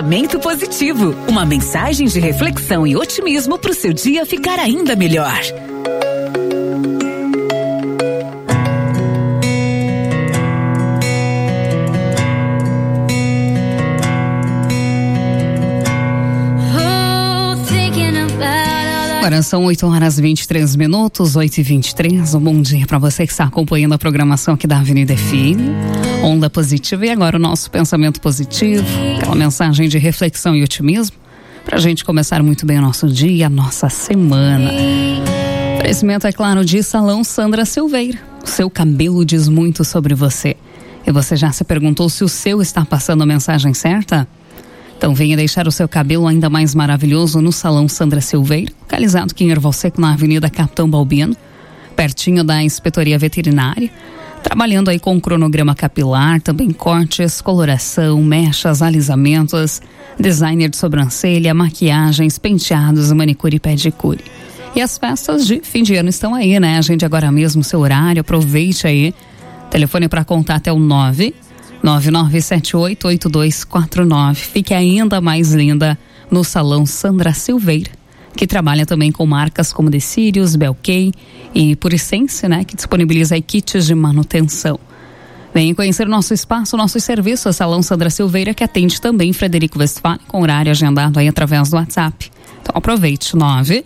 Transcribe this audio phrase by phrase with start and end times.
[0.00, 5.38] Pensamento Positivo, uma mensagem de reflexão e otimismo para o seu dia ficar ainda melhor.
[19.20, 23.26] Agora são 8 horas e 23 minutos, 8 e 23 Um bom dia para você
[23.26, 26.24] que está acompanhando a programação aqui da Avenida FM.
[26.24, 28.82] Onda positiva e agora o nosso pensamento positivo,
[29.18, 31.18] aquela mensagem de reflexão e otimismo
[31.66, 34.72] para a gente começar muito bem o nosso dia, a nossa semana.
[35.74, 38.18] Oferecimento, é claro, de Salão Sandra Silveira.
[38.42, 40.56] O seu cabelo diz muito sobre você.
[41.06, 44.26] E você já se perguntou se o seu está passando a mensagem certa?
[45.00, 49.44] Então venha deixar o seu cabelo ainda mais maravilhoso no Salão Sandra Silveira, localizado aqui
[49.44, 51.34] em Erval Seco, na Avenida Capitão Balbino,
[51.96, 53.90] pertinho da Inspetoria Veterinária.
[54.42, 59.80] Trabalhando aí com cronograma capilar, também cortes, coloração, mechas, alisamentos,
[60.18, 64.22] designer de sobrancelha, maquiagens, penteados, manicure e pedicure.
[64.76, 66.76] E as festas de fim de ano estão aí, né?
[66.76, 69.14] Agende agora mesmo seu horário, aproveite aí.
[69.70, 71.34] Telefone para contato é o 9
[71.84, 74.34] 99788249.
[74.34, 75.96] Fique ainda mais linda
[76.30, 77.90] no Salão Sandra Silveira,
[78.36, 81.12] que trabalha também com marcas como Decírios, Belkey
[81.54, 84.78] e Puricense, né, que disponibiliza kits de manutenção.
[85.52, 90.16] Venha conhecer o nosso espaço, nossos serviços, Salão Sandra Silveira, que atende também Frederico Westphal,
[90.28, 92.30] com horário agendado aí através do WhatsApp.
[92.62, 93.84] Então aproveite, 9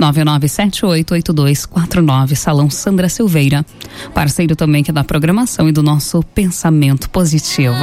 [0.00, 3.64] 99788249 Salão Sandra Silveira.
[4.12, 7.74] Parceiro também que é da programação e do nosso pensamento positivo.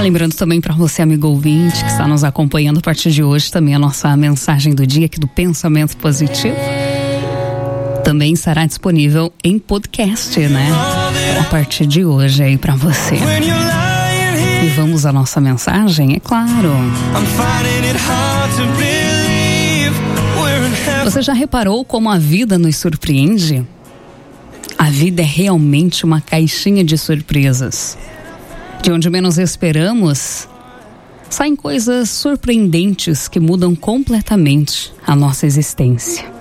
[0.00, 3.74] Lembrando também para você, amigo ouvinte, que está nos acompanhando a partir de hoje, também
[3.74, 6.56] a nossa mensagem do dia aqui do Pensamento Positivo.
[8.04, 10.68] Também estará disponível em podcast, né?
[11.40, 13.16] A partir de hoje aí para você.
[13.16, 16.70] E vamos à nossa mensagem, é claro.
[21.04, 23.66] Você já reparou como a vida nos surpreende?
[24.78, 27.98] A vida é realmente uma caixinha de surpresas.
[28.82, 30.48] De onde menos esperamos,
[31.28, 36.39] saem coisas surpreendentes que mudam completamente a nossa existência.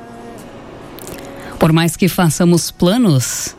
[1.59, 3.53] Por mais que façamos planos,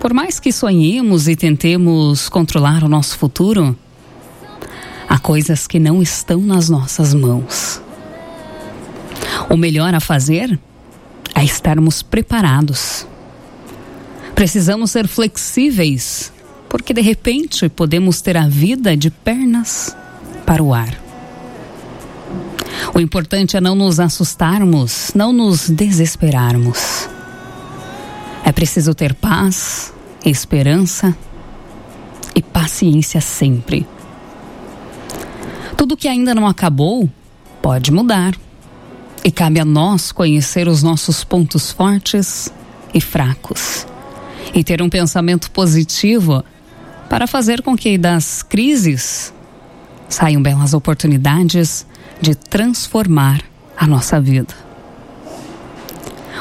[0.00, 3.76] por mais que sonhemos e tentemos controlar o nosso futuro,
[5.06, 7.80] há coisas que não estão nas nossas mãos.
[9.50, 10.58] O melhor a fazer
[11.34, 13.06] é estarmos preparados.
[14.34, 16.32] Precisamos ser flexíveis
[16.70, 19.94] porque de repente podemos ter a vida de pernas
[20.46, 20.98] para o ar.
[22.94, 27.15] O importante é não nos assustarmos, não nos desesperarmos.
[28.46, 29.92] É preciso ter paz,
[30.24, 31.16] esperança
[32.32, 33.84] e paciência sempre.
[35.76, 37.10] Tudo que ainda não acabou
[37.60, 38.36] pode mudar.
[39.24, 42.48] E cabe a nós conhecer os nossos pontos fortes
[42.94, 43.84] e fracos.
[44.54, 46.44] E ter um pensamento positivo
[47.10, 49.34] para fazer com que das crises
[50.08, 51.84] saiam belas oportunidades
[52.20, 53.42] de transformar
[53.76, 54.65] a nossa vida.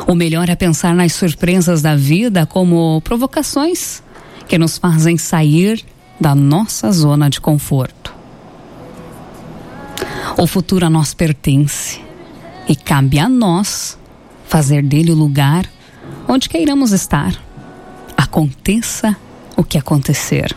[0.07, 4.03] O melhor é pensar nas surpresas da vida como provocações
[4.47, 5.83] que nos fazem sair
[6.21, 8.13] da nossa zona de conforto.
[10.37, 11.99] O futuro a nós pertence
[12.69, 13.97] e cabe a nós
[14.45, 15.67] fazer dele o lugar
[16.27, 17.33] onde queiramos estar.
[18.15, 19.15] Aconteça
[19.57, 20.55] o que acontecer.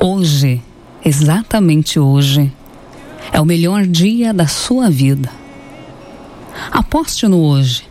[0.00, 0.62] Hoje,
[1.04, 2.50] exatamente hoje,
[3.30, 5.30] é o melhor dia da sua vida.
[6.70, 7.88] Aposte no hoje.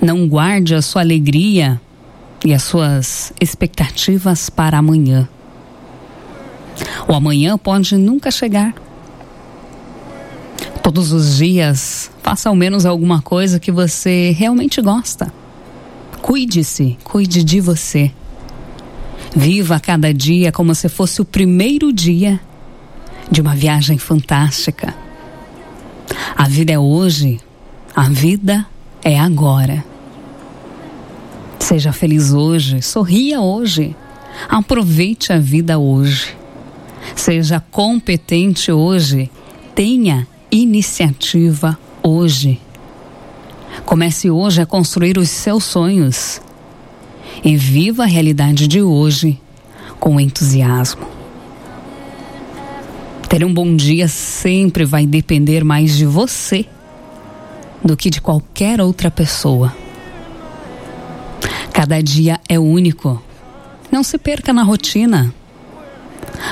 [0.00, 1.80] Não guarde a sua alegria
[2.44, 5.28] e as suas expectativas para amanhã.
[7.08, 8.74] O amanhã pode nunca chegar.
[10.82, 15.32] Todos os dias, faça ao menos alguma coisa que você realmente gosta.
[16.20, 18.10] Cuide-se, cuide de você.
[19.34, 22.40] Viva cada dia como se fosse o primeiro dia
[23.30, 24.94] de uma viagem fantástica.
[26.36, 27.40] A vida é hoje,
[27.94, 28.66] a vida
[29.02, 29.84] é agora.
[31.58, 33.96] Seja feliz hoje, sorria hoje,
[34.48, 36.36] aproveite a vida hoje.
[37.14, 39.30] Seja competente hoje,
[39.74, 42.60] tenha iniciativa hoje.
[43.84, 46.40] Comece hoje a construir os seus sonhos
[47.44, 49.40] e viva a realidade de hoje
[49.98, 51.11] com entusiasmo.
[53.32, 56.66] Ter um bom dia sempre vai depender mais de você
[57.82, 59.74] do que de qualquer outra pessoa.
[61.72, 63.22] Cada dia é único.
[63.90, 65.32] Não se perca na rotina.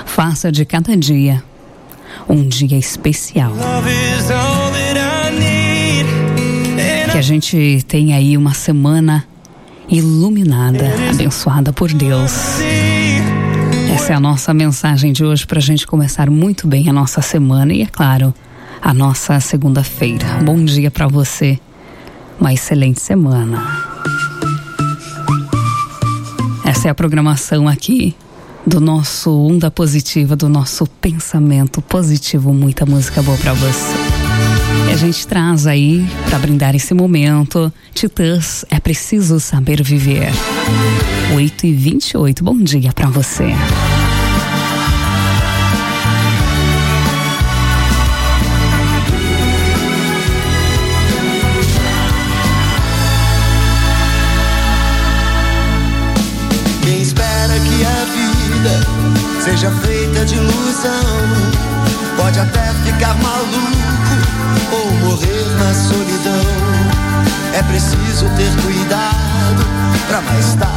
[0.06, 1.44] Faça de cada dia
[2.26, 3.52] um dia especial.
[7.12, 9.26] Que a gente tenha aí uma semana
[9.86, 12.32] iluminada, abençoada por Deus.
[14.02, 17.20] Essa é a nossa mensagem de hoje para a gente começar muito bem a nossa
[17.20, 18.32] semana e, é claro,
[18.80, 20.26] a nossa segunda-feira.
[20.42, 21.60] Bom dia para você,
[22.40, 23.62] uma excelente semana.
[26.64, 28.16] Essa é a programação aqui
[28.66, 32.54] do nosso Onda Positiva, do nosso pensamento positivo.
[32.54, 33.94] Muita música boa para você.
[34.88, 40.32] E a gente traz aí, para brindar esse momento, Titãs, é preciso saber viver.
[41.34, 43.54] 8 e 28 bom dia para você.
[59.42, 61.00] Seja feita de ilusão.
[62.16, 63.70] Pode até ficar maluco
[64.72, 66.44] ou morrer na solidão.
[67.54, 69.64] É preciso ter cuidado
[70.08, 70.69] para mais tarde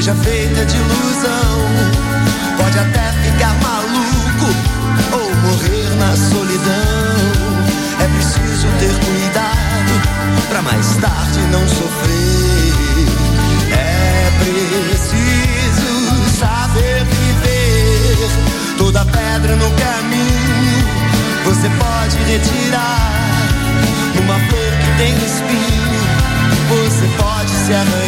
[0.00, 1.58] seja feita de ilusão.
[2.56, 4.48] Pode até ficar maluco
[5.12, 7.20] ou morrer na solidão.
[8.00, 12.72] É preciso ter cuidado para mais tarde não sofrer.
[13.72, 18.76] É preciso saber viver.
[18.78, 20.88] Toda pedra no caminho
[21.44, 23.12] você pode retirar.
[24.14, 26.00] Numa flor que tem espinho,
[26.70, 27.99] você pode se arranhar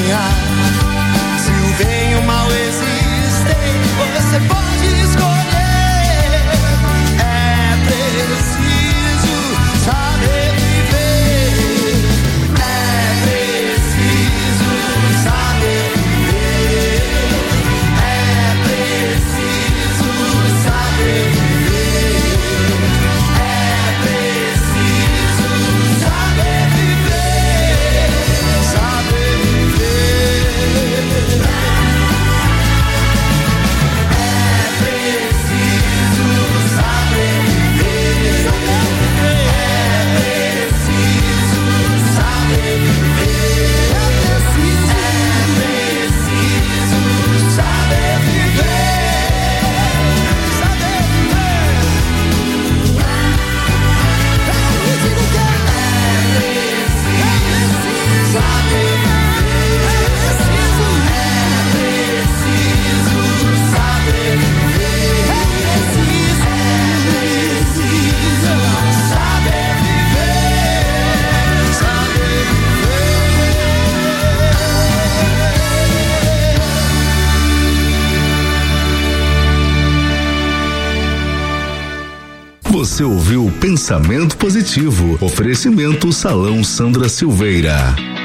[83.03, 85.19] Você ouviu Pensamento Positivo.
[85.21, 88.22] Oferecimento Salão Sandra Silveira.